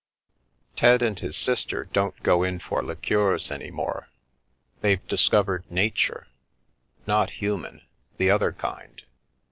[0.75, 4.09] "Ted and his sister don't go in for liqueurs any more.
[4.81, 6.25] They've discovered Nature—
[7.05, 7.83] not human,
[8.17, 9.03] the other kind.